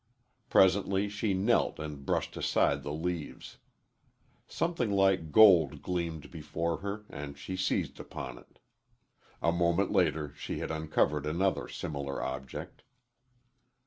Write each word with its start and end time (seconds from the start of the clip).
Presently 0.49 1.09
she 1.09 1.35
knelt 1.35 1.77
and 1.77 2.03
brushed 2.03 2.35
aside 2.35 2.81
the 2.81 2.91
leaves. 2.91 3.57
Something 4.47 4.89
like 4.89 5.31
gold 5.31 5.83
gleamed 5.83 6.31
before 6.31 6.77
her 6.77 7.05
and 7.07 7.37
she 7.37 7.55
seized 7.55 7.99
upon 7.99 8.39
it. 8.39 8.57
A 9.43 9.51
moment 9.51 9.91
later 9.91 10.33
she 10.35 10.57
had 10.57 10.71
uncovered 10.71 11.27
another 11.27 11.67
similar 11.67 12.19
object. 12.19 12.81